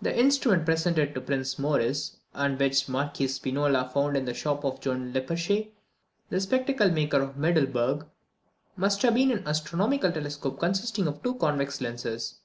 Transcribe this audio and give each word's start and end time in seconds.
The 0.00 0.18
instrument 0.18 0.64
presented 0.64 1.14
to 1.14 1.20
Prince 1.20 1.58
Maurice, 1.58 2.16
and 2.32 2.58
which 2.58 2.86
the 2.86 2.92
Marquis 2.92 3.28
Spinola 3.28 3.90
found 3.92 4.16
in 4.16 4.24
the 4.24 4.32
shop 4.32 4.64
of 4.64 4.80
John 4.80 5.12
Lippershey, 5.12 5.72
the 6.30 6.40
spectacle 6.40 6.88
maker 6.90 7.20
of 7.20 7.36
Middleburg, 7.36 8.06
must 8.76 9.02
have 9.02 9.12
been 9.12 9.30
an 9.32 9.46
astronomical 9.46 10.12
telescope 10.12 10.58
consisting 10.60 11.06
of 11.06 11.22
two 11.22 11.34
convex 11.34 11.82
lenses. 11.82 12.36